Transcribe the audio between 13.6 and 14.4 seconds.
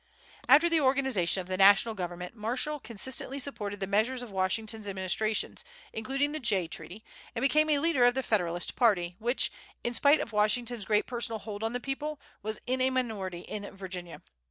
Virginia.